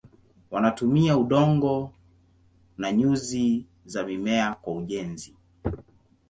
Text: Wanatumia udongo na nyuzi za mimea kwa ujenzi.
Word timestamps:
Wanatumia 0.51 1.17
udongo 1.17 1.93
na 2.77 2.91
nyuzi 2.91 3.65
za 3.85 4.03
mimea 4.03 4.55
kwa 4.55 4.73
ujenzi. 4.73 5.35